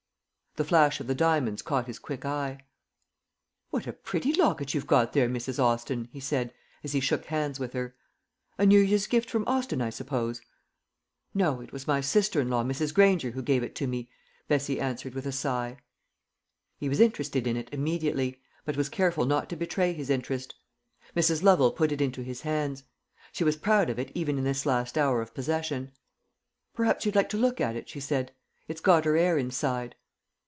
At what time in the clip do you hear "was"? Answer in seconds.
11.71-11.87, 16.89-16.99, 18.75-18.89, 23.45-23.55